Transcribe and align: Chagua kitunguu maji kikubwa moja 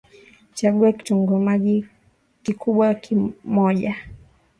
Chagua 0.53 0.91
kitunguu 0.91 1.39
maji 1.39 1.85
kikubwa 2.43 2.99
moja 3.43 3.95